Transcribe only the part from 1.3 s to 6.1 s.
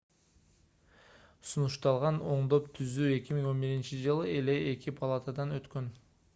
сунушталган оңдоп-түзөө 2011-жылы эле эки палатадан өткөн